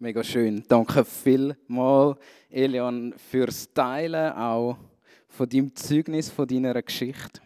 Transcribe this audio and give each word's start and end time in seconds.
Mega 0.00 0.22
schön. 0.22 0.62
Danke 0.68 1.04
vielmals, 1.04 2.18
Elian, 2.48 3.12
fürs 3.18 3.68
Teilen 3.74 4.32
auch 4.32 4.78
von 5.26 5.48
deinem 5.48 5.74
Zeugnis, 5.74 6.30
von 6.30 6.46
deiner 6.46 6.80
Geschichte. 6.80 7.40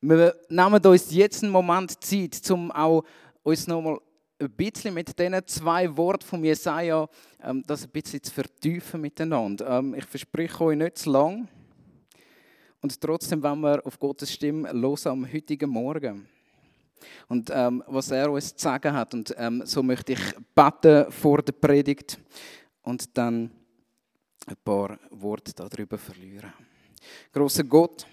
Wir 0.00 0.34
nehmen 0.48 0.84
uns 0.84 1.14
jetzt 1.14 1.44
einen 1.44 1.52
Moment 1.52 2.02
Zeit, 2.02 2.50
um 2.50 2.72
auch 2.72 3.04
uns 3.44 3.68
nochmal 3.68 4.00
ein 4.40 4.50
bisschen 4.50 4.94
mit 4.94 5.16
diesen 5.16 5.46
zwei 5.46 5.96
Worten 5.96 6.26
von 6.26 6.42
Jesaja 6.42 7.08
ähm, 7.40 7.62
das 7.64 7.84
ein 7.84 7.90
bisschen 7.90 8.24
zu 8.24 8.34
vertiefen 8.34 9.00
miteinander. 9.00 9.78
Ähm, 9.78 9.94
ich 9.94 10.06
verspreche 10.06 10.64
euch 10.64 10.76
nicht 10.76 10.98
zu 10.98 11.08
lang. 11.08 11.46
Und 12.80 13.00
trotzdem 13.00 13.40
wenn 13.44 13.60
wir 13.60 13.86
auf 13.86 13.96
Gottes 13.96 14.32
Stimme 14.32 14.72
los 14.72 15.06
am 15.06 15.24
heutigen 15.32 15.70
Morgen 15.70 16.26
und 17.28 17.50
ähm, 17.52 17.82
was 17.86 18.10
er 18.10 18.30
uns 18.30 18.54
zu 18.54 18.62
sagen 18.62 18.92
hat. 18.92 19.14
Und 19.14 19.34
ähm, 19.36 19.62
so 19.64 19.82
möchte 19.82 20.12
ich 20.12 20.20
beten 20.54 21.10
vor 21.10 21.42
der 21.42 21.52
Predigt 21.52 22.18
und 22.82 23.16
dann 23.16 23.50
ein 24.46 24.56
paar 24.64 24.98
Worte 25.10 25.52
darüber 25.54 25.98
verlieren. 25.98 26.52
Großer 27.32 27.64
Gott, 27.64 28.06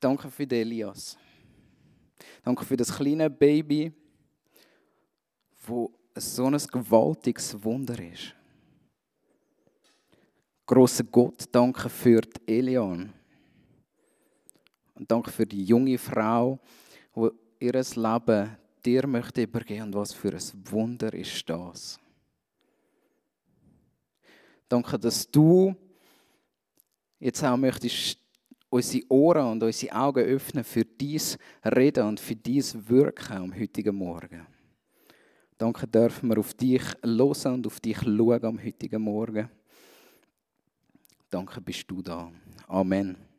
danke 0.00 0.30
für 0.30 0.46
den 0.46 0.60
Elias. 0.60 1.16
Danke 2.42 2.64
für 2.64 2.76
das 2.76 2.94
kleine 2.94 3.30
Baby, 3.30 3.92
wo 5.66 5.90
so 6.14 6.46
ein 6.46 6.58
gewaltiges 6.58 7.62
Wunder 7.64 7.98
ist. 7.98 8.34
Großer 10.66 11.04
Gott, 11.04 11.44
danke 11.50 11.88
für 11.88 12.20
die 12.20 12.58
Elian 12.58 13.12
und 14.94 15.10
danke 15.10 15.30
für 15.30 15.46
die 15.46 15.64
junge 15.64 15.98
Frau, 15.98 16.58
die 17.16 17.30
ihr 17.66 17.72
Leben 17.72 18.56
dir 18.84 19.06
möchte 19.06 19.42
übergeben. 19.42 19.84
Und 19.84 19.94
was 19.94 20.12
für 20.12 20.32
ein 20.32 20.70
Wunder 20.70 21.12
ist 21.12 21.48
das. 21.48 21.98
Danke, 24.68 24.98
dass 24.98 25.30
du 25.30 25.74
jetzt 27.18 27.42
auch 27.44 27.56
möchtest 27.56 28.18
unsere 28.68 29.04
Ohren 29.08 29.52
und 29.52 29.62
unsere 29.62 29.94
Augen 29.94 30.24
öffnen 30.24 30.64
für 30.64 30.84
dies 30.84 31.38
Reden 31.64 32.08
und 32.08 32.20
für 32.20 32.34
dies 32.34 32.76
Wirken 32.88 33.36
am 33.36 33.54
heutigen 33.58 33.94
Morgen. 33.94 34.46
Danke, 35.56 35.86
dürfen 35.86 36.28
wir 36.30 36.38
auf 36.38 36.54
dich 36.54 36.82
hören 37.04 37.54
und 37.54 37.66
auf 37.66 37.78
dich 37.78 37.98
schauen 37.98 38.44
am 38.44 38.62
heutigen 38.62 39.02
Morgen. 39.02 39.48
Danke, 41.30 41.60
bist 41.60 41.88
du 41.88 42.02
da. 42.02 42.32
Amen. 42.66 43.33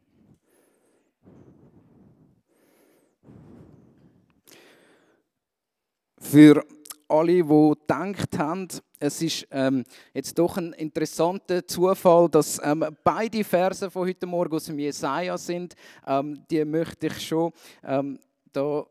Für 6.31 6.65
alle, 7.07 7.33
die 7.33 7.43
gedacht 7.43 8.37
haben, 8.39 8.67
es 8.99 9.21
ist 9.21 9.47
ähm, 9.51 9.83
jetzt 10.13 10.37
doch 10.37 10.57
ein 10.57 10.73
interessanter 10.73 11.65
Zufall, 11.67 12.27
dass 12.29 12.59
ähm, 12.63 12.83
beide 13.03 13.43
Verse 13.43 13.89
von 13.91 14.07
heute 14.07 14.25
Morgen 14.25 14.55
aus 14.55 14.65
dem 14.65 14.79
Jesaja 14.79 15.37
sind. 15.37 15.75
Ähm, 16.05 16.43
die 16.49 16.65
möchte 16.65 17.07
ich 17.07 17.27
schon 17.27 17.51
ähm, 17.83 18.19
da 18.51 18.85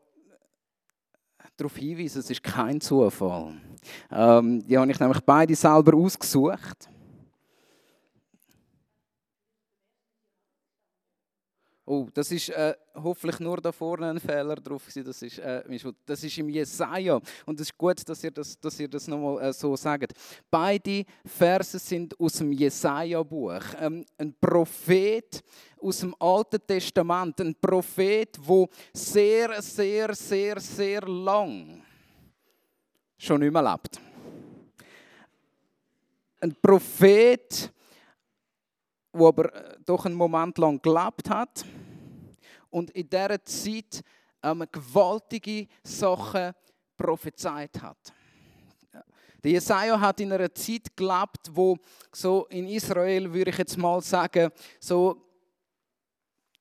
darauf 1.57 1.75
hinweisen, 1.75 2.19
es 2.19 2.29
ist 2.29 2.41
kein 2.41 2.79
Zufall. 2.79 3.53
Ähm, 4.11 4.65
die 4.65 4.77
habe 4.77 4.91
ich 4.91 4.99
nämlich 4.99 5.19
beide 5.21 5.55
selber 5.55 5.95
ausgesucht. 5.97 6.89
Oh, 11.87 12.07
das 12.11 12.31
ist 12.31 12.49
äh, 12.49 12.73
hoffentlich 12.95 13.39
nur 13.39 13.57
da 13.61 13.71
vorne 13.71 14.09
ein 14.09 14.19
Fehler 14.19 14.55
drauf. 14.55 14.87
Das 14.93 15.21
ist, 15.21 15.37
äh, 15.37 15.63
das 16.03 16.23
ist 16.23 16.37
im 16.39 16.49
Jesaja. 16.49 17.21
Und 17.45 17.59
es 17.59 17.67
ist 17.67 17.77
gut, 17.77 18.09
dass 18.09 18.23
ihr 18.23 18.31
das, 18.31 18.59
dass 18.59 18.79
ihr 18.79 18.87
das 18.87 19.07
nochmal 19.07 19.43
äh, 19.43 19.53
so 19.53 19.75
sagt. 19.75 20.13
Beide 20.49 21.05
Verse 21.23 21.77
sind 21.77 22.19
aus 22.19 22.33
dem 22.33 22.51
Jesaja-Buch. 22.51 23.61
Ähm, 23.79 24.03
ein 24.17 24.33
Prophet 24.33 25.43
aus 25.79 25.99
dem 25.99 26.15
Alten 26.17 26.65
Testament. 26.65 27.39
Ein 27.39 27.53
Prophet, 27.53 28.35
wo 28.41 28.67
sehr, 28.91 29.61
sehr, 29.61 30.15
sehr, 30.15 30.59
sehr 30.59 31.01
lang 31.01 31.83
schon 33.15 33.41
nicht 33.41 33.53
mehr 33.53 33.61
lebt. 33.61 34.01
Ein 36.39 36.55
Prophet, 36.59 37.71
der 39.15 39.27
aber 39.27 39.53
äh, 39.53 39.77
doch 39.85 40.05
einen 40.05 40.15
Moment 40.15 40.57
lang 40.57 40.81
gelebt 40.81 41.29
hat 41.29 41.65
und 42.69 42.91
in 42.91 43.09
dieser 43.09 43.43
Zeit 43.43 44.03
ähm, 44.43 44.65
gewaltige 44.71 45.67
Sachen 45.83 46.53
prophezeit 46.97 47.81
hat. 47.81 48.13
Der 49.43 49.51
Jesaja 49.51 49.99
hat 49.99 50.19
in 50.19 50.33
einer 50.33 50.53
Zeit 50.53 50.95
gelebt, 50.95 51.51
wo 51.51 51.77
so 52.11 52.47
in 52.47 52.67
Israel, 52.67 53.31
würde 53.31 53.51
ich 53.51 53.57
jetzt 53.57 53.77
mal 53.77 54.01
sagen, 54.01 54.49
so 54.79 55.21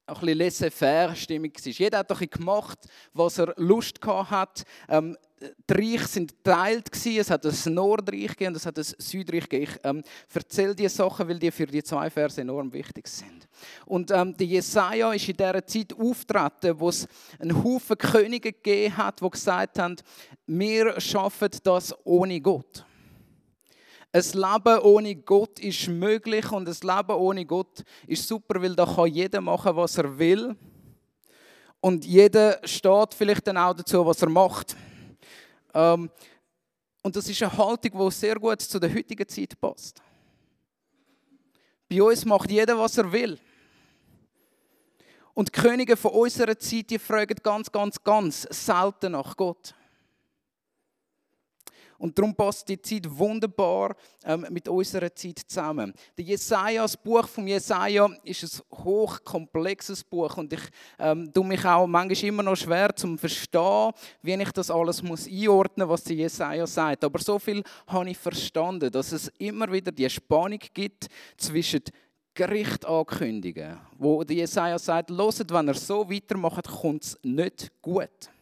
ein 0.07 0.15
bisschen 0.15 0.39
laissez-faire 0.39 1.17
Stimmung 1.17 1.51
war. 1.55 1.73
Jeder 1.73 1.99
hat 1.99 2.11
doch 2.11 2.21
gemacht, 2.21 2.79
was 3.15 3.39
er 3.39 3.55
Lust 3.57 3.99
hat. 4.05 4.65
Ähm, 4.89 5.17
die 5.41 5.73
Reiche 5.73 6.07
sind 6.07 6.45
geteilt 6.45 6.91
Es 6.95 7.31
hat 7.31 7.45
ein 7.45 7.75
Nordreich 7.75 8.39
und 8.41 8.57
es 8.57 8.67
hat 8.67 8.79
ein 8.79 8.85
Südreich 8.85 9.49
gegeben. 9.49 9.73
Ich 9.73 9.81
ähm, 9.85 10.03
erzähle 10.33 10.75
diese 10.75 10.95
Sachen, 10.97 11.29
weil 11.29 11.39
die 11.39 11.51
für 11.51 11.67
die 11.67 11.83
zwei 11.83 12.09
Verse 12.09 12.41
enorm 12.41 12.73
wichtig 12.73 13.07
sind. 13.09 13.49
Und 13.85 14.11
ähm, 14.11 14.37
der 14.37 14.47
Jesaja 14.47 15.13
ist 15.13 15.29
in 15.29 15.37
dieser 15.37 15.67
Zeit 15.67 15.93
auftreten, 15.93 16.79
wo 16.79 16.89
es 16.89 17.07
einen 17.39 17.63
Haufen 17.63 17.99
Könige 17.99 18.53
gegeben 18.53 18.97
hat, 18.97 19.21
die 19.21 19.31
gesagt 19.31 19.79
haben, 19.79 19.97
wir 20.47 21.01
schaffen 21.01 21.51
das 21.63 21.95
ohne 22.05 22.41
Gott. 22.41 22.85
Ein 24.13 24.23
Leben 24.23 24.79
ohne 24.83 25.17
Gott 25.17 25.59
ist 25.59 25.89
möglich 25.89 26.51
und 26.53 26.69
ein 26.69 26.97
Leben 26.97 27.19
ohne 27.19 27.45
Gott 27.45 27.83
ist 28.07 28.29
super, 28.29 28.63
weil 28.63 28.77
da 28.77 28.87
kann 28.87 29.09
jeder 29.09 29.41
machen, 29.41 29.75
was 29.75 29.99
er 29.99 30.17
will. 30.17 30.55
Und 31.81 32.05
jeder 32.07 32.61
steht 32.63 33.13
vielleicht 33.13 33.47
dann 33.49 33.57
auch 33.57 33.75
dazu, 33.75 34.07
was 34.07 34.23
er 34.23 34.31
macht. 34.31 34.77
Ähm, 35.75 36.11
und 37.03 37.17
das 37.17 37.29
ist 37.29 37.43
eine 37.43 37.57
Haltung, 37.57 38.07
die 38.07 38.11
sehr 38.13 38.37
gut 38.37 38.63
zu 38.63 38.79
der 38.79 38.95
heutigen 38.95 39.29
Zeit 39.29 39.61
passt. 39.61 40.01
Bei 41.89 42.03
uns 42.03 42.25
macht 42.25 42.51
jeder, 42.51 42.79
was 42.79 42.97
er 42.97 43.13
will. 43.13 43.39
Und 45.35 45.49
die 45.49 45.61
Könige 45.61 45.97
von 45.97 46.13
unserer 46.13 46.59
Zeit, 46.59 46.91
die 46.91 46.99
fragen 46.99 47.37
ganz, 47.43 47.71
ganz, 47.71 48.03
ganz 48.03 48.43
selten 48.51 49.13
nach 49.13 49.37
Gott. 49.37 49.75
Und 51.99 52.19
darum 52.19 52.35
passt 52.35 52.69
die 52.69 52.81
Zeit 52.81 53.07
wunderbar 53.07 53.97
ähm, 54.25 54.47
mit 54.51 54.69
unserer 54.69 55.15
Zeit 55.15 55.41
zusammen. 55.47 55.93
Der 56.17 56.25
Jesaja, 56.25 56.83
das 56.83 56.97
Buch 56.97 57.27
von 57.29 57.47
Jesaja, 57.47 58.09
ist 58.23 58.43
ein 58.45 58.79
hochkomplexes 58.85 60.05
Buch 60.05 60.37
und 60.37 60.53
ich 60.53 60.63
ähm, 60.99 61.33
tue 61.33 61.45
mich 61.45 61.65
auch 61.65 61.87
manchmal 61.87 62.29
immer 62.29 62.43
noch 62.43 62.57
schwer 62.57 62.95
zum 62.95 63.19
verstehen, 63.19 63.93
wie 64.23 64.35
ich 64.35 64.53
das 64.53 64.71
alles 64.71 65.03
muss 65.03 65.27
einordnen, 65.27 65.89
was 65.89 66.05
der 66.05 66.17
Jesaja 66.17 66.67
sagt. 66.67 67.05
Aber 67.05 67.19
so 67.19 67.39
viel 67.39 67.63
habe 67.87 68.11
ich 68.11 68.19
verstanden, 68.19 68.91
dass 68.91 69.13
es 69.13 69.29
immer 69.39 69.71
wieder 69.71 69.93
die 69.93 70.09
Spannung 70.09 70.61
gibt 70.73 71.09
zwischen 71.37 71.83
Gericht 72.35 72.85
ankündigen, 72.85 73.79
wo 73.97 74.25
der 74.25 74.37
Jesaja 74.37 74.79
sagt, 74.79 75.11
loset, 75.11 75.53
wenn 75.53 75.69
er 75.69 75.75
so 75.75 76.11
weitermacht, 76.11 76.67
kommt 76.67 77.05
es 77.05 77.19
nicht 77.23 77.71
gut. 77.81 78.34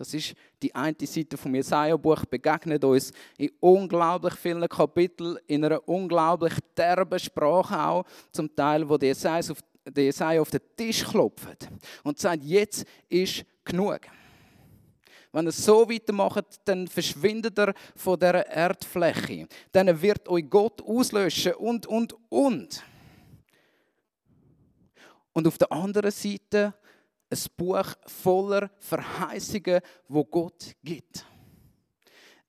Das 0.00 0.14
ist 0.14 0.34
die 0.62 0.74
eine 0.74 0.96
Seite 1.02 1.36
vom 1.36 1.54
Jesaja-Buch, 1.54 2.24
begegnet 2.24 2.82
uns 2.82 3.12
in 3.36 3.50
unglaublich 3.60 4.32
vielen 4.32 4.66
Kapiteln, 4.66 5.36
in 5.46 5.62
einer 5.62 5.86
unglaublich 5.86 6.54
derben 6.74 7.18
Sprache 7.18 7.78
auch, 7.78 8.06
zum 8.32 8.56
Teil, 8.56 8.88
wo 8.88 8.96
der 8.96 9.10
Jesaja 9.10 10.40
auf, 10.40 10.50
den 10.50 10.60
Tisch 10.74 11.04
klopft 11.04 11.68
und 12.02 12.18
sagt, 12.18 12.42
jetzt 12.44 12.86
ist 13.10 13.44
genug. 13.62 14.00
Wenn 15.32 15.44
ihr 15.44 15.52
so 15.52 15.86
weitermacht, 15.86 16.46
dann 16.64 16.88
verschwindet 16.88 17.58
er 17.58 17.74
von 17.94 18.18
der 18.18 18.46
Erdfläche. 18.46 19.48
Dann 19.70 20.00
wird 20.00 20.26
euch 20.30 20.48
Gott 20.48 20.80
auslöschen 20.80 21.52
und, 21.56 21.86
und, 21.86 22.16
und. 22.30 22.82
Und 25.34 25.46
auf 25.46 25.58
der 25.58 25.70
anderen 25.70 26.10
Seite 26.10 26.72
ein 27.30 27.38
Buch 27.56 27.94
voller 28.06 28.70
Verheißungen, 28.78 29.80
wo 30.08 30.24
Gott 30.24 30.74
gibt. 30.82 31.24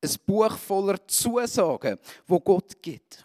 Ein 0.04 0.16
Buch 0.26 0.58
voller 0.58 1.08
Zusagen, 1.08 2.00
wo 2.26 2.40
Gott 2.40 2.82
gibt. 2.82 3.24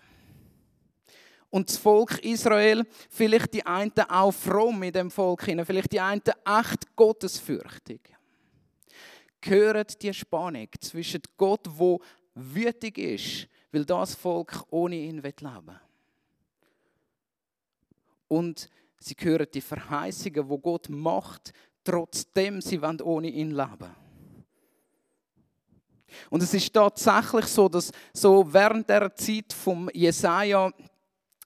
Und 1.48 1.70
das 1.70 1.78
Volk 1.78 2.18
Israel, 2.18 2.84
vielleicht 3.08 3.54
die 3.54 3.64
einen 3.64 3.92
auch 4.08 4.32
fromm 4.32 4.82
in 4.82 4.92
dem 4.92 5.10
Volk 5.10 5.44
vielleicht 5.44 5.92
die 5.92 6.00
einen 6.00 6.20
echt 6.44 6.94
gottesfürchtig. 6.94 8.00
Gehört 9.40 10.02
die 10.02 10.12
Spannung 10.12 10.68
zwischen 10.80 11.22
Gott, 11.38 11.62
wo 11.66 12.00
wütig 12.34 12.98
ist, 12.98 13.48
weil 13.72 13.86
das 13.86 14.14
Volk 14.14 14.64
ohne 14.70 14.96
ihn 14.96 15.22
leben 15.22 15.66
will. 15.66 15.80
Und 18.28 18.68
Sie 18.98 19.14
hören 19.18 19.46
die 19.52 19.60
Verheißungen, 19.60 20.48
wo 20.48 20.58
Gott 20.58 20.88
macht 20.88 21.52
trotzdem 21.86 22.60
sie 22.60 22.82
wollen 22.82 23.00
ohne 23.00 23.28
ihn 23.28 23.52
leben. 23.52 23.94
Und 26.30 26.42
es 26.42 26.54
ist 26.54 26.72
tatsächlich 26.72 27.46
so, 27.46 27.68
dass 27.68 27.92
so 28.12 28.52
während 28.52 28.88
der 28.88 29.14
Zeit 29.14 29.52
vom 29.52 29.88
Jesaja 29.92 30.70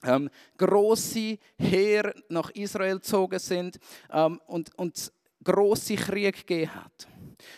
ähm, 0.02 0.30
große 0.56 1.38
Heer 1.58 2.14
nach 2.28 2.50
Israel 2.50 2.96
gezogen 2.96 3.38
sind 3.38 3.78
ähm, 4.10 4.40
und, 4.46 4.74
und 4.78 5.12
große 5.44 5.96
Krieg 5.96 6.46
gegeben 6.46 6.74
hat. 6.74 7.08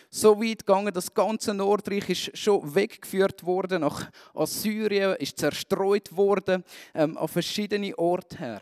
So 0.09 0.41
weit 0.41 0.65
gegangen, 0.65 0.93
das 0.93 1.13
ganze 1.13 1.53
Nordreich 1.53 2.09
ist 2.09 2.37
schon 2.37 2.73
weggeführt 2.73 3.45
worden 3.45 3.81
nach 3.81 4.09
Assyrien, 4.33 5.15
ist 5.17 5.37
zerstreut 5.37 6.15
worden 6.15 6.63
ähm, 6.93 7.17
an 7.17 7.27
verschiedene 7.27 7.97
Orte 7.97 8.37
her, 8.37 8.61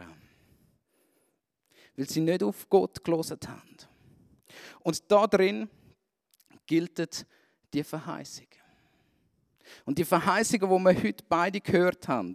weil 2.01 2.09
sie 2.09 2.21
nicht 2.21 2.41
auf 2.41 2.67
Gott 2.67 3.03
gelesen 3.03 3.37
haben. 3.45 3.77
Und 4.79 5.11
da 5.11 5.27
drin 5.27 5.69
gilt 6.65 7.27
die 7.71 7.83
Verheißung. 7.83 8.47
Und 9.85 9.99
die 9.99 10.03
Verheißungen, 10.03 10.67
die 10.67 10.83
wir 10.83 11.03
heute 11.03 11.23
beide 11.29 11.61
gehört 11.61 12.07
haben, 12.07 12.33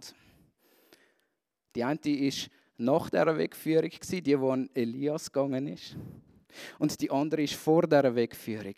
die 1.75 1.83
eine 1.83 1.99
ist 1.99 2.49
nach 2.77 3.09
dieser 3.09 3.37
Wegführung, 3.37 3.91
die, 4.09 4.21
die 4.21 4.35
an 4.35 4.69
Elias 4.73 5.29
gegangen 5.29 5.67
ist. 5.67 5.97
Und 6.79 7.01
die 7.01 7.11
andere 7.11 7.43
ist 7.43 7.55
vor 7.55 7.81
dieser 7.81 8.15
Wegführung, 8.15 8.75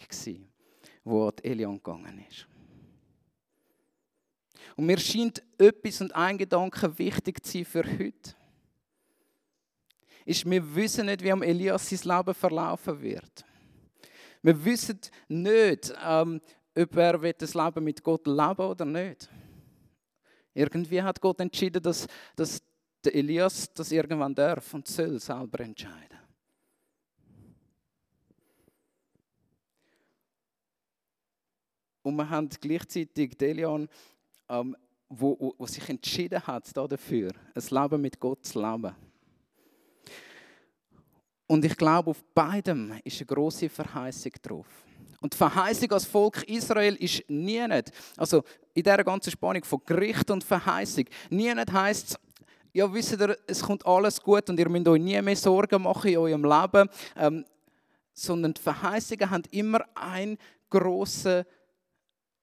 wo 1.04 1.28
an 1.28 1.36
Elian 1.44 1.76
gegangen 1.76 2.26
ist. 2.28 2.48
Und 4.76 4.88
mir 4.88 4.98
scheint 4.98 5.44
etwas 5.60 6.02
und 6.02 6.16
ein 6.16 6.40
Gedanke 6.40 6.98
wichtig 6.98 7.46
zu 7.46 7.52
sein 7.52 7.66
für 7.66 7.84
heute. 7.86 8.39
Ist, 10.30 10.48
wir 10.48 10.76
wissen 10.76 11.08
nicht, 11.08 11.24
wie 11.24 11.32
am 11.32 11.42
Elias 11.42 11.90
sein 11.90 12.18
Leben 12.18 12.36
verlaufen 12.36 13.02
wird. 13.02 13.44
Wir 14.44 14.64
wissen 14.64 15.00
nicht, 15.28 15.92
ähm, 16.06 16.40
ob 16.78 16.96
er 16.96 17.34
das 17.34 17.56
Leben 17.56 17.84
mit 17.84 18.04
Gott 18.04 18.28
leben 18.28 18.62
oder 18.62 18.86
nicht. 18.86 19.28
Irgendwie 20.54 21.02
hat 21.02 21.20
Gott 21.20 21.40
entschieden, 21.40 21.82
dass, 21.82 22.06
dass 22.36 22.62
der 23.04 23.16
Elias 23.16 23.74
das 23.74 23.92
irgendwann 23.92 24.36
darf 24.36 24.72
und 24.72 24.88
soll 24.88 25.20
selber 25.20 25.62
entscheiden. 25.62 26.20
Und 32.04 32.16
wir 32.18 32.30
haben 32.30 32.50
gleichzeitig 32.62 33.36
Delian, 33.36 33.90
ähm, 34.48 34.78
wo, 35.10 35.36
wo, 35.40 35.56
wo, 35.58 35.66
sich 35.66 35.90
entschieden 35.90 36.46
hat 36.46 36.78
dafür, 36.78 37.32
ein 37.56 37.64
Leben 37.82 38.02
mit 38.02 38.20
Gott 38.20 38.46
zu 38.46 38.62
leben. 38.62 38.96
Und 41.50 41.66
ich 41.66 41.76
glaube, 41.76 42.12
auf 42.12 42.24
beidem 42.36 42.94
ist 43.04 43.18
eine 43.18 43.26
große 43.26 43.70
Verheißung 43.70 44.34
drauf. 44.40 44.68
Und 45.20 45.34
die 45.34 45.38
Verheißung 45.38 45.92
als 45.92 46.06
Volk 46.06 46.44
Israel 46.44 46.96
ist 46.96 47.28
nie 47.28 47.68
nicht, 47.68 47.92
also 48.18 48.44
in 48.76 48.84
dieser 48.84 49.04
ganzen 49.04 49.32
Spannung 49.32 49.64
von 49.64 49.82
Gericht 49.84 50.30
und 50.30 50.44
Verheißung, 50.44 51.06
nie 51.32 51.52
nicht 51.52 51.74
heisst 51.74 52.12
es, 52.12 52.20
ja, 52.72 52.94
wisst 52.94 53.20
ihr, 53.20 53.36
es 53.48 53.64
kommt 53.64 53.84
alles 53.84 54.22
gut 54.22 54.48
und 54.48 54.60
ihr 54.60 54.70
müsst 54.70 54.88
euch 54.88 55.02
nie 55.02 55.20
mehr 55.24 55.36
Sorgen 55.36 55.82
machen 55.82 56.12
in 56.12 56.18
eurem 56.18 56.44
Leben, 56.44 56.88
ähm, 57.18 57.44
sondern 58.14 58.54
die 58.54 58.62
Verheißungen 58.62 59.30
haben 59.32 59.44
immer 59.50 59.84
einen 59.96 60.38
grossen, 60.70 61.46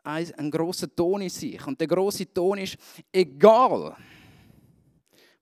einen 0.02 0.50
grossen 0.50 0.94
Ton 0.96 1.22
in 1.22 1.28
sich. 1.28 1.64
Und 1.64 1.80
der 1.80 1.86
große 1.86 2.34
Ton 2.34 2.58
ist, 2.58 2.76
egal 3.12 3.96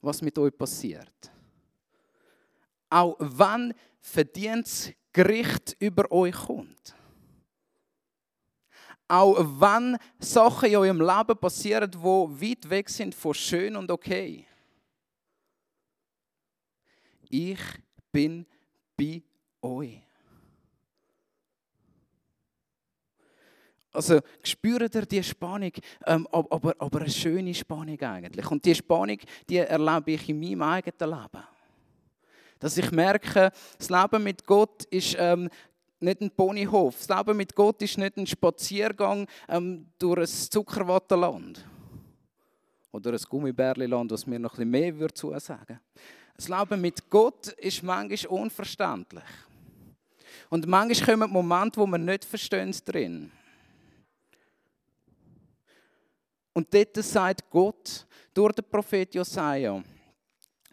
was 0.03 0.21
mit 0.21 0.37
euch 0.37 0.57
passiert, 0.57 1.34
auch 2.91 3.17
wenn 3.19 3.75
verdientes 4.01 4.93
Gericht 5.13 5.77
über 5.79 6.11
euch 6.11 6.35
kommt, 6.35 6.95
auch 9.09 9.37
wenn 9.61 9.97
Sachen 10.19 10.69
in 10.71 10.77
eurem 10.77 11.01
Leben 11.01 11.39
passieren, 11.39 11.91
die 11.91 11.99
weit 11.99 12.69
weg 12.69 12.89
sind 12.89 13.15
von 13.15 13.35
schön 13.35 13.77
und 13.77 13.91
okay. 13.91 14.47
Ich 17.29 17.61
bin 18.11 18.47
bei 18.97 19.23
euch. 19.63 20.01
Also 23.93 24.21
spürt 24.43 24.95
ihr 24.95 25.07
die 25.07 25.23
Spannung, 25.23 25.71
ähm, 26.07 26.27
aber, 26.33 26.75
aber 26.79 27.01
eine 27.01 27.11
schöne 27.11 27.55
Spannung 27.55 28.01
eigentlich. 28.01 28.51
Und 28.51 28.65
die 28.65 28.75
Spannung, 28.75 29.19
die 29.49 29.59
erlebe 29.59 30.13
ich 30.13 30.29
in 30.29 30.41
meinem 30.41 30.63
eigenen 30.63 31.11
Leben. 31.11 31.45
Dass 32.59 32.77
ich 32.77 32.91
merke, 32.91 33.51
das 33.79 33.91
Leben 33.91 34.23
mit 34.23 34.47
Gott 34.47 34.85
ist 34.85 35.17
ähm, 35.19 35.49
nicht 36.01 36.21
ein 36.21 36.31
Ponyhof. 36.31 37.07
Das 37.07 37.17
Leben 37.17 37.37
mit 37.37 37.55
Gott 37.55 37.83
ist 37.83 37.99
nicht 37.99 38.17
ein 38.17 38.27
Spaziergang 38.27 39.27
ähm, 39.49 39.87
durch 39.99 40.21
ein 40.21 40.27
Zuckerwattenland. 40.27 41.65
Oder 42.93 43.13
ein 43.13 43.21
Gummibärliland, 43.29 44.13
was 44.13 44.27
mir 44.27 44.39
noch 44.39 44.53
ein 44.53 44.57
bisschen 44.57 44.71
mehr 44.71 44.99
würde 44.99 45.15
zusagen 45.15 45.81
Das 46.37 46.49
Leben 46.49 46.81
mit 46.81 47.11
Gott 47.11 47.49
ist 47.49 47.83
manchmal 47.83 48.41
unverständlich. 48.41 49.25
Und 50.49 50.67
manchmal 50.67 51.17
kommen 51.17 51.33
Momente, 51.33 51.81
wo 51.81 51.87
man 51.87 52.05
nicht 52.05 52.25
verstehen 52.25 52.75
drin. 52.85 53.31
Und 56.53 56.73
dort 56.73 56.97
sagt 56.97 57.51
Gott 57.51 58.07
durch 58.33 58.53
den 58.53 58.65
Prophet 58.65 59.13
Josaja, 59.15 59.83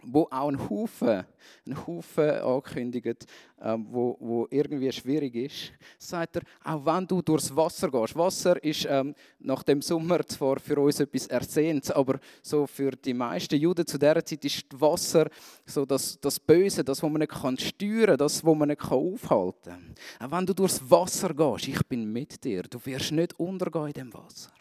wo 0.03 0.27
auch 0.31 0.49
ein 0.49 0.69
Haufen, 0.69 1.25
ein 1.65 1.87
Haufen 1.87 2.29
ankündigt, 2.29 3.25
ähm, 3.61 3.87
wo, 3.89 4.17
wo 4.19 4.47
irgendwie 4.49 4.91
schwierig 4.91 5.35
ist, 5.35 5.71
sagt 5.97 6.37
er, 6.37 6.41
auch 6.63 6.85
wenn 6.85 7.05
du 7.07 7.21
durchs 7.21 7.55
Wasser 7.55 7.89
gehst. 7.89 8.15
Wasser 8.15 8.63
ist 8.63 8.87
ähm, 8.89 9.13
nach 9.39 9.63
dem 9.63 9.81
Sommer 9.81 10.25
zwar 10.25 10.59
für 10.59 10.79
uns 10.79 10.99
etwas 10.99 11.27
Ersehntes, 11.27 11.91
aber 11.91 12.19
so 12.41 12.65
für 12.65 12.91
die 12.91 13.13
meisten 13.13 13.55
Juden 13.55 13.85
zu 13.85 13.97
dieser 13.97 14.25
Zeit 14.25 14.45
ist 14.45 14.65
Wasser 14.79 15.29
so 15.65 15.85
das, 15.85 16.19
das 16.19 16.39
Böse, 16.39 16.83
das, 16.83 17.01
was 17.03 17.09
man 17.09 17.19
nicht 17.19 17.31
kann 17.31 17.57
steuern 17.57 18.07
kann, 18.07 18.17
das, 18.17 18.43
was 18.43 18.55
man 18.55 18.69
nicht 18.69 18.81
kann 18.81 18.97
aufhalten 18.97 19.95
kann. 20.19 20.31
Auch 20.31 20.37
wenn 20.37 20.45
du 20.45 20.53
durchs 20.53 20.81
Wasser 20.89 21.33
gehst, 21.33 21.67
ich 21.67 21.87
bin 21.87 22.11
mit 22.11 22.43
dir, 22.43 22.63
du 22.63 22.83
wirst 22.85 23.11
nicht 23.11 23.39
untergehen 23.39 23.87
in 23.87 23.93
dem 23.93 24.13
Wasser. 24.13 24.51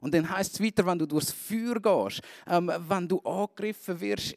Und 0.00 0.14
dann 0.14 0.28
heißt 0.28 0.54
es 0.54 0.60
weiter, 0.62 0.86
wenn 0.86 0.98
du 0.98 1.06
durchs 1.06 1.32
Feuer 1.32 1.80
gehst, 1.80 2.22
ähm, 2.46 2.72
wenn 2.88 3.06
du 3.06 3.20
angegriffen 3.20 4.00
wirst, 4.00 4.36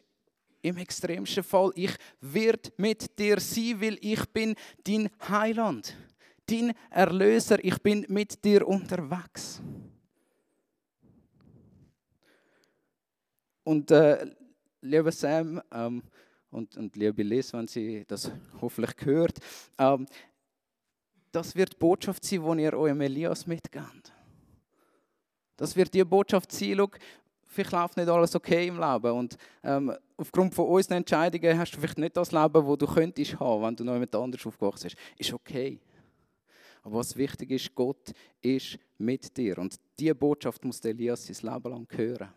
im 0.62 0.78
extremsten 0.78 1.44
Fall, 1.44 1.72
ich 1.76 1.92
werde 2.22 2.72
mit 2.78 3.20
dir 3.20 3.40
sein, 3.40 3.82
weil 3.82 3.98
ich 4.00 4.26
bin 4.30 4.56
dein 4.84 5.10
Heiland, 5.28 5.96
dein 6.46 6.74
Erlöser, 6.90 7.64
ich 7.64 7.82
bin 7.82 8.06
mit 8.08 8.44
dir 8.44 8.66
unterwegs. 8.66 9.62
Und 13.64 13.92
äh, 13.92 14.26
lieber 14.82 15.12
Sam 15.12 15.62
ähm, 15.72 16.04
und, 16.50 16.78
und 16.78 16.96
liebe 16.96 17.24
Liz, 17.24 17.54
wenn 17.54 17.68
sie 17.68 18.04
das 18.08 18.32
hoffentlich 18.62 18.94
hört, 19.06 19.40
ähm, 19.78 20.06
das 21.32 21.56
wird 21.56 21.74
die 21.74 21.78
Botschaft 21.78 22.24
sein, 22.24 22.58
die 22.58 22.64
ihr 22.64 22.74
eurem 22.74 23.02
Elias 23.02 23.48
mitgebt. 23.48 24.14
Das 25.64 25.78
wird 25.78 25.94
die 25.94 26.04
Botschaft 26.04 26.52
sein, 26.52 26.76
schau, 26.76 26.90
vielleicht 27.46 27.72
läuft 27.72 27.96
nicht 27.96 28.10
alles 28.10 28.36
okay 28.36 28.68
im 28.68 28.82
Leben 28.82 29.12
und 29.14 29.38
ähm, 29.64 29.94
aufgrund 30.18 30.54
von 30.54 30.68
unseren 30.68 30.98
Entscheidungen 30.98 31.58
hast 31.58 31.72
du 31.72 31.80
vielleicht 31.80 32.00
nicht 32.00 32.18
das 32.18 32.34
Leben, 32.34 32.68
das 32.68 32.78
du 32.78 32.86
könntest 32.86 33.40
haben, 33.40 33.64
wenn 33.64 33.74
du 33.74 33.86
noch 33.86 33.94
jemand 33.94 34.14
anders 34.14 34.46
aufgewachsen 34.46 34.90
bist. 34.90 34.98
Ist 35.18 35.32
okay. 35.32 35.80
Aber 36.82 36.96
was 36.96 37.16
wichtig 37.16 37.52
ist, 37.52 37.74
Gott 37.74 38.12
ist 38.42 38.78
mit 38.98 39.38
dir 39.38 39.58
und 39.58 39.80
diese 39.98 40.14
Botschaft 40.14 40.66
muss 40.66 40.84
Elias 40.84 41.28
sein 41.28 41.54
Leben 41.54 41.72
lang 41.72 41.88
hören. 41.92 42.28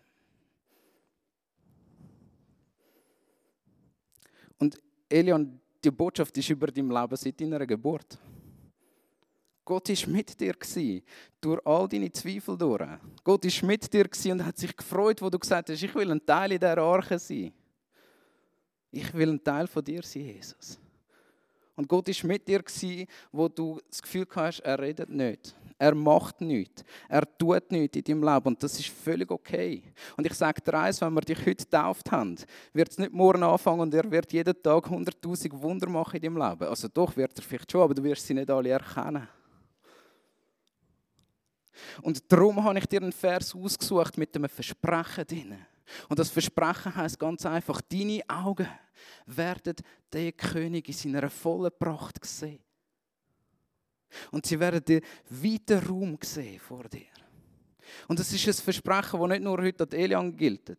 Und 4.57 4.81
Elian, 5.09 5.61
die 5.83 5.91
Botschaft 5.91 6.39
ist 6.39 6.49
über 6.51 6.69
dein 6.69 6.89
Leben 6.89 7.17
seit 7.17 7.41
deiner 7.41 7.67
Geburt. 7.67 8.21
Gott 9.67 9.89
ist 9.89 10.07
mit 10.07 10.41
dir 10.41 10.55
durch 11.41 11.67
all 11.67 11.89
deine 11.89 12.13
Zweifel 12.13 12.57
durch. 12.57 12.89
Gott 13.25 13.45
ist 13.45 13.65
mit 13.65 13.93
dir 13.93 14.09
und 14.31 14.47
hat 14.47 14.57
sich 14.57 14.75
gefreut, 14.75 15.21
wo 15.21 15.29
du 15.29 15.41
gesagt 15.41 15.69
hast, 15.69 15.83
ich 15.83 15.93
will 15.93 16.13
ein 16.13 16.25
Teil 16.25 16.53
in 16.53 16.61
dieser 16.61 16.79
Arche 16.79 17.19
sein. 17.19 17.53
Ich 18.93 19.13
will 19.13 19.31
ein 19.31 19.43
Teil 19.43 19.67
von 19.67 19.85
dir 19.85 20.05
sein, 20.05 20.23
Jesus. 20.23 20.79
Und 21.75 21.89
Gott 21.89 22.09
ist 22.09 22.23
mit 22.23 22.47
dir 22.47 22.63
gewesen, 22.63 23.09
wo 23.33 23.49
du 23.49 23.81
das 23.91 24.01
Gefühl 24.01 24.27
hast, 24.37 24.61
er 24.61 24.79
redet 24.79 25.11
nicht. 25.11 25.57
Er 25.79 25.97
macht 25.97 26.41
nichts. 26.41 26.85
Er 27.09 27.27
tut 27.37 27.71
nichts 27.73 27.97
in 27.97 28.05
deinem 28.05 28.23
Leben. 28.23 28.47
Und 28.47 28.63
das 28.63 28.79
ist 28.79 28.89
völlig 28.89 29.31
okay. 29.33 29.83
Und 30.17 30.27
ich 30.27 30.35
sage 30.35 30.63
dir 30.63 30.75
eins, 30.75 31.01
wenn 31.01 31.13
wir 31.13 31.23
dich 31.23 31.41
heute 31.41 31.65
getauft 31.65 32.11
haben, 32.13 32.37
wird 32.73 32.93
es 32.93 32.99
nicht 32.99 33.13
morgen 33.13 33.43
anfangen 33.43 33.81
und 33.81 33.93
er 33.93 34.09
wird 34.09 34.33
jeden 34.33 34.63
Tag 34.63 34.87
100.000 34.87 35.61
Wunder 35.61 35.89
machen 35.89 36.17
in 36.17 36.23
deinem 36.23 36.51
Leben. 36.51 36.69
Also 36.69 36.87
doch 36.87 37.17
wird 37.17 37.37
er 37.37 37.43
vielleicht 37.43 37.73
schon, 37.73 37.83
aber 37.83 37.95
du 37.95 38.05
wirst 38.05 38.25
sie 38.25 38.33
nicht 38.33 38.49
alle 38.49 38.71
erkennen. 38.71 39.27
Und 42.03 42.31
darum 42.31 42.63
habe 42.63 42.79
ich 42.79 42.87
dir 42.87 43.03
einen 43.03 43.13
Vers 43.13 43.55
ausgesucht 43.55 44.17
mit 44.19 44.35
einem 44.35 44.49
Versprechen 44.49 45.27
drin. 45.27 45.59
Und 46.09 46.19
das 46.19 46.31
Versprechen 46.31 46.95
heißt 46.95 47.19
ganz 47.19 47.47
einfach, 47.47 47.81
deine 47.81 48.23
Augen 48.29 48.69
werden 49.27 49.77
den 50.13 50.37
König 50.37 50.89
in 50.89 50.95
seiner 50.95 51.31
vollen 51.31 51.73
Pracht 51.79 52.25
sehen. 52.25 52.61
Und 54.31 54.47
sie 54.47 54.59
werden 54.59 54.85
den 54.85 55.03
weiten 55.29 55.79
Raum 55.79 56.19
sehen 56.23 56.59
vor 56.59 56.85
dir. 56.85 57.07
Und 58.09 58.19
das 58.19 58.33
ist 58.33 58.47
ein 58.47 58.55
Versprechen, 58.55 59.21
das 59.21 59.29
nicht 59.29 59.43
nur 59.43 59.61
heute 59.61 59.85
an 59.85 59.93
Elian 59.93 60.37
gilt, 60.37 60.77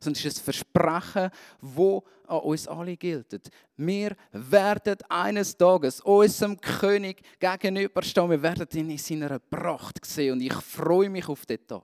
sondern 0.00 0.18
es 0.18 0.24
ist 0.24 0.40
ein 0.40 0.44
Versprechen, 0.44 1.30
das 1.60 2.02
an 2.26 2.40
uns 2.40 2.68
alle 2.68 2.96
gilt. 2.96 3.50
Wir 3.76 4.16
werden 4.32 4.98
eines 5.08 5.56
Tages 5.56 6.00
unserem 6.00 6.60
König 6.60 7.22
gegenüberstehen. 7.38 8.30
Wir 8.30 8.42
werden 8.42 8.68
ihn 8.72 8.90
in 8.90 8.98
seiner 8.98 9.38
Pracht 9.38 10.04
sehen. 10.04 10.32
Und 10.32 10.40
ich 10.40 10.54
freue 10.54 11.10
mich 11.10 11.28
auf 11.28 11.44
den 11.46 11.66
Tag. 11.66 11.82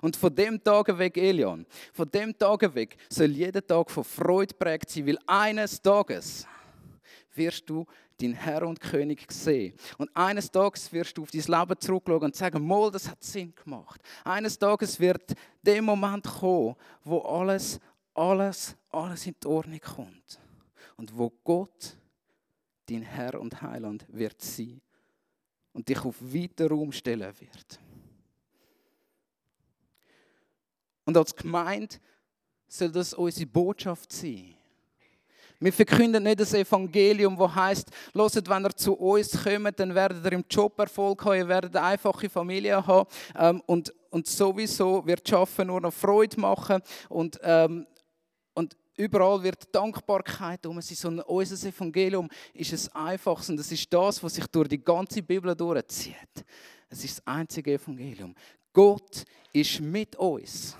Und 0.00 0.16
von 0.16 0.34
dem 0.34 0.62
Tag 0.62 0.98
weg, 0.98 1.16
Elion, 1.16 1.64
von 1.92 2.10
dem 2.10 2.36
Tag 2.36 2.74
weg 2.74 2.96
soll 3.08 3.30
jeder 3.30 3.64
Tag 3.64 3.90
von 3.90 4.04
Freude 4.04 4.54
prägt 4.54 4.90
sein, 4.90 5.06
weil 5.06 5.18
eines 5.26 5.80
Tages 5.80 6.46
wirst 7.34 7.68
du 7.70 7.86
dein 8.20 8.32
Herr 8.32 8.66
und 8.66 8.80
König 8.80 9.30
sehen. 9.30 9.74
Und 9.96 10.14
eines 10.14 10.50
Tages 10.50 10.92
wirst 10.92 11.16
du 11.16 11.22
auf 11.22 11.30
dein 11.30 11.42
Leben 11.42 11.80
zurückschauen 11.80 12.24
und 12.24 12.36
sagen, 12.36 12.62
Mol, 12.62 12.90
das 12.90 13.08
hat 13.08 13.22
Sinn 13.22 13.54
gemacht. 13.54 14.00
Eines 14.24 14.58
Tages 14.58 14.98
wird 14.98 15.34
der 15.62 15.80
Moment 15.80 16.24
kommen, 16.24 16.74
wo 17.04 17.20
alles, 17.20 17.78
alles, 18.14 18.76
alles 18.90 19.26
in 19.26 19.36
die 19.42 19.46
Ordnung 19.46 19.80
kommt. 19.80 20.40
Und 20.96 21.16
wo 21.16 21.30
Gott, 21.44 21.96
dein 22.86 23.02
Herr 23.02 23.40
und 23.40 23.62
Heiland, 23.62 24.04
wird 24.08 24.40
sein. 24.42 24.80
Und 25.72 25.88
dich 25.88 26.04
auf 26.04 26.16
weiten 26.20 26.66
Raum 26.66 26.90
stellen 26.90 27.32
wird. 27.40 27.80
Und 31.04 31.16
als 31.16 31.34
Gemeinde 31.34 31.96
soll 32.66 32.90
das 32.90 33.14
unsere 33.14 33.46
Botschaft 33.46 34.12
sein. 34.12 34.57
Wir 35.60 35.72
verkünden 35.72 36.22
nicht 36.22 36.38
das 36.38 36.54
Evangelium, 36.54 37.36
das 37.36 37.54
heißt, 37.54 37.90
loset, 38.12 38.48
wenn 38.48 38.64
ihr 38.64 38.76
zu 38.76 38.94
uns 38.94 39.42
kommt, 39.42 39.80
dann 39.80 39.92
werdet 39.92 40.24
ihr 40.24 40.32
im 40.32 40.44
Job 40.48 40.78
Erfolg 40.78 41.24
haben, 41.24 41.36
ihr 41.36 41.48
werdet 41.48 41.74
eine 41.74 41.86
einfache 41.86 42.30
Familie 42.30 42.86
haben 42.86 43.08
ähm, 43.36 43.60
und, 43.66 43.92
und 44.10 44.28
sowieso 44.28 45.04
wird 45.04 45.28
Schaffen 45.28 45.66
nur 45.66 45.80
noch 45.80 45.92
Freude 45.92 46.38
machen 46.40 46.80
und, 47.08 47.40
ähm, 47.42 47.86
und 48.54 48.76
überall 48.96 49.42
wird 49.42 49.74
Dankbarkeit 49.74 50.64
um 50.64 50.80
sein. 50.80 50.96
Sondern 50.96 51.26
unser 51.26 51.68
Evangelium 51.68 52.28
ist 52.54 52.72
es 52.72 52.94
einfaches 52.94 53.50
und 53.50 53.58
es 53.58 53.72
ist 53.72 53.92
das, 53.92 54.22
was 54.22 54.34
sich 54.34 54.46
durch 54.46 54.68
die 54.68 54.82
ganze 54.82 55.22
Bibel 55.22 55.56
durchzieht. 55.56 56.44
Es 56.88 57.02
ist 57.02 57.18
das 57.18 57.26
einzige 57.26 57.72
Evangelium. 57.72 58.32
Gott 58.72 59.24
ist 59.52 59.80
mit 59.80 60.14
uns. 60.14 60.76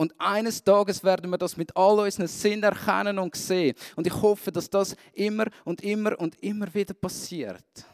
Und 0.00 0.18
eines 0.18 0.64
Tages 0.64 1.04
werden 1.04 1.30
wir 1.30 1.36
das 1.36 1.58
mit 1.58 1.76
all 1.76 1.98
unseren 1.98 2.26
Sinn 2.26 2.62
erkennen 2.62 3.18
und 3.18 3.36
sehen. 3.36 3.74
Und 3.96 4.06
ich 4.06 4.14
hoffe, 4.14 4.50
dass 4.50 4.70
das 4.70 4.96
immer 5.12 5.44
und 5.66 5.82
immer 5.82 6.18
und 6.18 6.42
immer 6.42 6.72
wieder 6.72 6.94
passiert. 6.94 7.84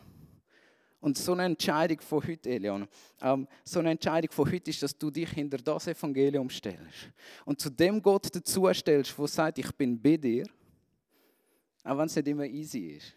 Und 1.01 1.19
so 1.19 1.33
eine 1.33 1.47
Entscheidung 1.47 2.01
von 2.01 2.25
heute, 2.25 2.49
Elion, 2.49 2.87
ähm, 3.21 3.49
so 3.65 3.81
eine 3.81 3.91
Entscheidung 3.91 4.31
von 4.31 4.47
heute 4.53 4.71
ist, 4.71 4.85
dass 4.85 4.97
du 4.97 5.11
dich 5.11 5.31
hinter 5.31 5.59
das 5.59 5.89
Evangelium 5.89 6.49
stellst. 6.49 7.11
Und 7.45 7.61
zu 7.61 7.71
dem 7.71 8.01
Gott 8.01 8.29
dazu 8.33 8.73
stellst, 8.73 9.19
der 9.19 9.27
sagt, 9.27 9.59
ich 9.59 9.73
bin 9.75 10.01
bei 10.01 10.17
dir, 10.17 10.47
auch 11.83 11.99
wenn 11.99 12.07
es 12.07 12.15
nicht 12.15 12.29
immer 12.29 12.47
easy 12.47 12.99
ist. 12.99 13.17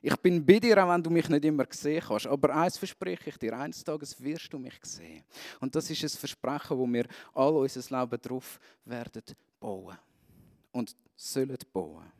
Ich 0.00 0.16
bin 0.16 0.44
bei 0.44 0.60
dir, 0.60 0.82
auch 0.82 0.88
wenn 0.90 1.02
du 1.02 1.10
mich 1.10 1.28
nicht 1.28 1.44
immer 1.44 1.66
sehen 1.70 2.02
kannst. 2.06 2.26
Aber 2.26 2.54
eins 2.54 2.78
verspreche 2.78 3.30
ich 3.30 3.36
dir, 3.36 3.58
eines 3.58 3.82
Tages 3.82 4.20
wirst 4.22 4.52
du 4.52 4.58
mich 4.58 4.78
sehen. 4.82 5.24
Und 5.60 5.74
das 5.74 5.90
ist 5.90 6.02
ein 6.02 6.08
Versprechen, 6.08 6.78
wo 6.78 6.86
wir 6.86 7.06
all 7.34 7.56
unser 7.56 8.00
Leben 8.00 8.20
darauf 8.22 8.60
werden 8.84 9.22
bauen. 9.58 9.98
Und 10.70 10.94
sollen 11.16 11.58
bauen. 11.72 12.12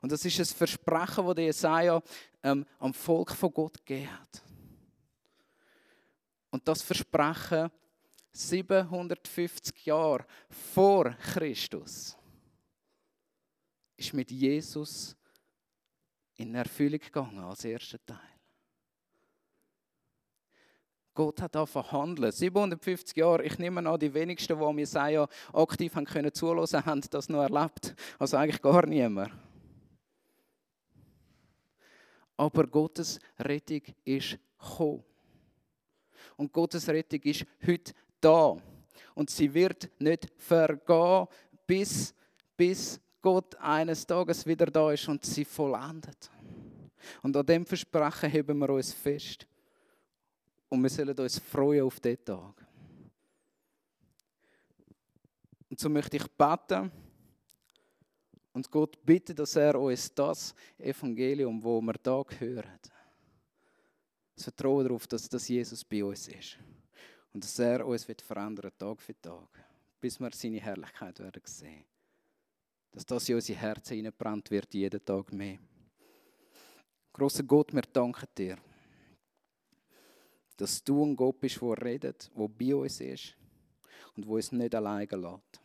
Und 0.00 0.12
das 0.12 0.24
ist 0.24 0.38
ein 0.38 0.46
Versprechen, 0.46 1.26
das 1.26 1.38
Jesaja 1.38 2.00
ähm, 2.42 2.64
am 2.78 2.94
Volk 2.94 3.32
von 3.32 3.52
Gott 3.52 3.84
gegeben 3.84 4.10
hat. 4.12 4.42
Und 6.50 6.66
das 6.66 6.82
Versprechen 6.82 7.70
750 8.32 9.86
Jahre 9.86 10.24
vor 10.48 11.10
Christus 11.10 12.16
ist 13.96 14.14
mit 14.14 14.30
Jesus 14.30 15.16
in 16.38 16.54
Erfüllung 16.54 17.00
gegangen 17.00 17.40
als 17.40 17.64
erster 17.64 18.04
Teil. 18.04 18.18
Gott 21.12 21.42
hat 21.42 21.56
da 21.56 21.66
verhandelt. 21.66 22.32
750 22.32 23.16
Jahre, 23.16 23.42
ich 23.42 23.58
nehme 23.58 23.88
an, 23.88 23.98
die 23.98 24.14
wenigsten, 24.14 24.56
die 24.56 24.78
Jesaja 24.78 25.26
aktiv 25.52 25.94
haben 25.96 26.04
können 26.04 26.32
zulassen, 26.32 26.86
haben 26.86 27.00
das 27.10 27.28
noch 27.28 27.42
erlebt. 27.42 27.96
Also 28.20 28.36
eigentlich 28.36 28.62
gar 28.62 28.86
niemand. 28.86 29.32
Aber 32.36 32.68
Gottes 32.68 33.18
Rettung 33.40 33.82
ist 34.04 34.38
gekommen. 34.60 35.02
Und 36.36 36.52
Gottes 36.52 36.88
Rettung 36.88 37.20
ist 37.22 37.44
heute 37.66 37.92
da. 38.20 38.56
Und 39.16 39.28
sie 39.28 39.52
wird 39.52 39.90
nicht 39.98 40.28
vergehen, 40.36 41.26
bis, 41.66 42.14
bis 42.56 43.00
Gott 43.20 43.54
eines 43.56 44.06
Tages 44.06 44.46
wieder 44.46 44.66
da 44.66 44.92
ist 44.92 45.08
und 45.08 45.24
sie 45.24 45.44
vollendet. 45.44 46.30
Und 47.22 47.36
an 47.36 47.46
dem 47.46 47.66
Versprechen 47.66 48.30
heben 48.30 48.58
wir 48.58 48.70
uns 48.70 48.92
fest. 48.92 49.46
Und 50.68 50.82
wir 50.82 50.90
sollen 50.90 51.18
uns 51.18 51.38
freuen 51.38 51.84
auf 51.84 51.98
diesen 52.00 52.24
Tag. 52.24 52.66
Und 55.70 55.80
so 55.80 55.88
möchte 55.88 56.16
ich 56.16 56.26
beten 56.26 56.90
und 58.52 58.70
Gott 58.70 59.04
bitten, 59.04 59.36
dass 59.36 59.56
er 59.56 59.78
uns 59.78 60.14
das 60.14 60.54
Evangelium, 60.78 61.62
wo 61.62 61.80
wir 61.80 61.94
da 61.94 62.22
hören, 62.38 62.78
das 64.34 64.44
Vertrauen 64.44 64.84
darauf, 64.84 65.06
dass 65.06 65.28
das 65.28 65.48
Jesus 65.48 65.84
bei 65.84 66.04
uns 66.04 66.28
ist. 66.28 66.58
Und 67.32 67.44
dass 67.44 67.58
er 67.58 67.86
uns 67.86 68.08
wird 68.08 68.22
verändern, 68.22 68.72
Tag 68.78 69.00
für 69.00 69.20
Tag, 69.20 69.48
bis 70.00 70.18
wir 70.18 70.30
seine 70.32 70.60
Herrlichkeit 70.60 71.18
werden 71.20 71.42
sehen 71.44 71.84
dass 72.92 73.06
das 73.06 73.28
in 73.28 73.36
unsere 73.36 73.58
Herzen 73.58 73.96
hineinbrennt 73.96 74.50
wird, 74.50 74.72
jeden 74.74 75.04
Tag 75.04 75.32
mehr. 75.32 75.58
Großer 77.12 77.42
Gott, 77.42 77.72
wir 77.74 77.82
danken 77.82 78.28
dir, 78.36 78.58
dass 80.56 80.82
du 80.82 81.04
ein 81.04 81.16
Gott 81.16 81.40
bist, 81.40 81.60
der 81.60 81.82
redet, 81.82 82.30
der 82.36 82.48
bei 82.48 82.74
uns 82.74 83.00
ist 83.00 83.36
und 84.16 84.26
wo 84.26 84.36
uns 84.36 84.52
nicht 84.52 84.74
alleine 84.74 85.06
lässt. 85.06 85.60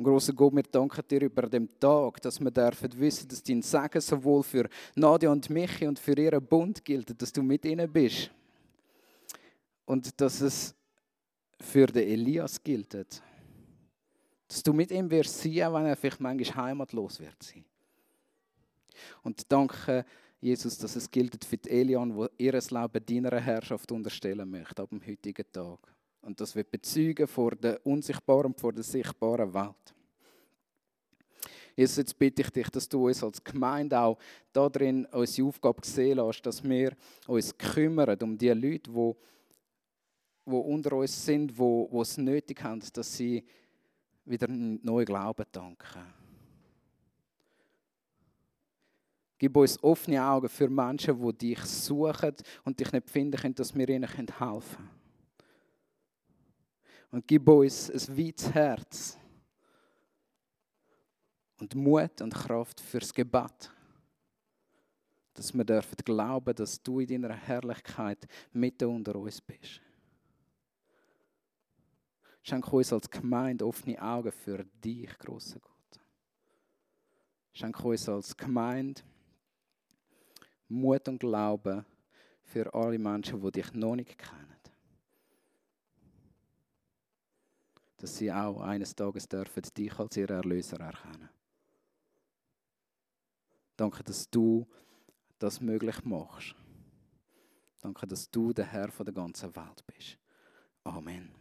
Und 0.00 0.04
großer 0.06 0.32
Gott, 0.32 0.54
wir 0.56 0.62
danken 0.62 1.06
dir 1.06 1.20
über 1.20 1.42
den 1.42 1.68
Tag, 1.78 2.22
dass 2.22 2.40
wir 2.40 2.50
dürfen 2.50 2.98
wissen, 2.98 3.28
dass 3.28 3.42
dein 3.42 3.60
Segen 3.60 4.00
sowohl 4.00 4.42
für 4.42 4.66
Nadia 4.94 5.30
und 5.30 5.50
Michi 5.50 5.86
und 5.86 5.98
für 5.98 6.18
ihren 6.18 6.42
Bund 6.42 6.82
gilt, 6.82 7.20
dass 7.20 7.30
du 7.30 7.42
mit 7.42 7.66
ihnen 7.66 7.92
bist. 7.92 8.30
Und 9.84 10.18
dass 10.18 10.40
es 10.40 10.74
für 11.60 11.86
den 11.86 12.08
Elias 12.08 12.62
gilt. 12.62 12.94
Dass 14.48 14.62
du 14.62 14.72
mit 14.72 14.90
ihm 14.90 15.10
wirst 15.10 15.38
sein, 15.38 15.72
wenn 15.72 15.86
er 15.86 15.96
vielleicht 15.96 16.20
manchmal 16.20 16.66
heimatlos 16.66 17.20
wird 17.20 17.42
sein. 17.42 17.64
Und 19.22 19.50
danke, 19.50 20.04
Jesus, 20.40 20.78
dass 20.78 20.96
es 20.96 21.10
gilt 21.10 21.44
für 21.44 21.56
die 21.56 21.70
Elian, 21.70 22.16
die 22.16 22.44
ihr 22.44 22.52
Leben 22.52 23.06
deiner 23.06 23.40
Herrschaft 23.40 23.92
unterstellen 23.92 24.50
möchte, 24.50 24.82
ab 24.82 24.88
dem 24.90 25.06
heutigen 25.06 25.44
Tag. 25.52 25.78
Und 26.22 26.40
das 26.40 26.54
wird 26.54 26.70
bezeugen 26.70 27.26
vor 27.26 27.52
der 27.52 27.84
unsichtbaren 27.86 28.46
und 28.46 28.60
vor 28.60 28.72
der 28.72 28.82
sichtbaren 28.82 29.52
Welt. 29.52 29.94
Jesus, 31.76 31.98
jetzt 31.98 32.18
bitte 32.18 32.42
ich 32.42 32.50
dich, 32.50 32.68
dass 32.68 32.88
du 32.88 33.06
uns 33.06 33.22
als 33.22 33.42
Gemeinde 33.42 33.98
auch 33.98 34.18
darin 34.52 35.06
unsere 35.06 35.48
Aufgabe 35.48 35.80
sehen 35.84 36.18
lässt, 36.18 36.44
dass 36.44 36.62
wir 36.62 36.92
uns 37.26 37.56
kümmern 37.56 38.18
um 38.22 38.36
die 38.36 38.48
Leute, 38.48 38.90
die 38.90 39.14
die 40.46 40.52
unter 40.52 40.94
uns 40.94 41.24
sind, 41.24 41.58
die 41.58 41.98
es 41.98 42.16
nötig 42.18 42.62
haben, 42.62 42.82
dass 42.92 43.16
sie 43.16 43.44
wieder 44.24 44.48
neuen 44.48 45.06
Glauben 45.06 45.44
tanken. 45.50 46.20
Gib 49.38 49.56
uns 49.56 49.82
offene 49.82 50.22
Augen 50.22 50.48
für 50.50 50.68
Menschen, 50.68 51.18
die 51.18 51.38
dich 51.38 51.60
suchen 51.60 52.34
und 52.64 52.78
dich 52.78 52.92
nicht 52.92 53.08
finden 53.08 53.40
können, 53.40 53.54
dass 53.54 53.74
wir 53.74 53.88
ihnen 53.88 54.06
helfen 54.06 54.36
können. 54.36 54.90
Und 57.10 57.26
gib 57.26 57.48
uns 57.48 57.90
ein 57.90 58.18
weites 58.18 58.52
Herz 58.52 59.18
und 61.58 61.74
Mut 61.74 62.20
und 62.20 62.34
Kraft 62.34 62.80
fürs 62.80 63.12
Gebet. 63.12 63.70
Dass 65.32 65.54
wir 65.54 65.64
dürfen 65.64 65.96
glauben, 66.04 66.54
dass 66.54 66.82
du 66.82 67.00
in 67.00 67.08
deiner 67.08 67.34
Herrlichkeit 67.34 68.26
mitten 68.52 68.88
unter 68.88 69.16
uns 69.16 69.40
bist. 69.40 69.80
Schenk 72.42 72.72
uns 72.72 72.92
als 72.92 73.10
Gemeinde 73.10 73.66
offene 73.66 74.00
Augen 74.00 74.32
für 74.32 74.64
dich, 74.82 75.16
großer 75.18 75.60
Gott. 75.60 76.00
Schenk 77.52 77.84
uns 77.84 78.08
als 78.08 78.36
Gemeinde 78.36 79.02
Mut 80.68 81.08
und 81.08 81.18
Glauben 81.18 81.84
für 82.42 82.72
alle 82.72 82.98
Menschen, 82.98 83.40
die 83.40 83.50
dich 83.50 83.72
noch 83.72 83.96
nicht 83.96 84.16
kennen. 84.16 84.46
Dass 87.96 88.16
sie 88.16 88.32
auch 88.32 88.60
eines 88.60 88.94
Tages 88.94 89.28
dürfen 89.28 89.62
dich 89.76 89.98
als 89.98 90.16
ihren 90.16 90.36
Erlöser 90.36 90.80
erkennen. 90.80 91.28
Danke, 93.76 94.02
dass 94.04 94.28
du 94.30 94.66
das 95.38 95.60
möglich 95.60 96.04
machst. 96.04 96.54
Danke, 97.80 98.06
dass 98.06 98.30
du 98.30 98.52
der 98.52 98.66
Herr 98.66 98.88
der 98.88 99.12
ganzen 99.12 99.54
Welt 99.56 99.84
bist. 99.86 100.18
Amen. 100.84 101.39